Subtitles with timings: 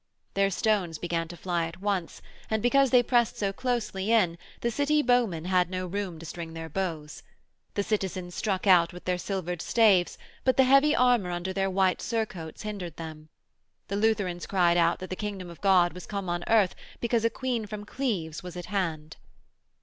[0.33, 4.71] Their stones began to fly at once, and, because they pressed so closely in, the
[4.71, 7.21] City bowmen had no room to string their bows.
[7.75, 12.01] The citizens struck out with their silvered staves, but the heavy armour under their white
[12.01, 13.29] surcoats hindered them.
[13.89, 17.29] The Lutherans cried out that the Kingdom of God was come on earth because a
[17.29, 19.17] Queen from Cleves was at hand.